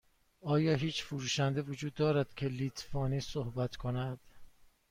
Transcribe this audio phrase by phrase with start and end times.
[0.41, 4.19] آیا هیچ فروشنده وجود دارد که لیتوانی صحبت کند؟